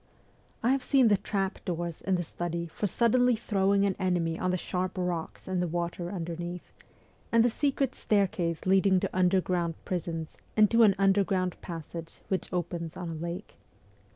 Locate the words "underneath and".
6.11-7.45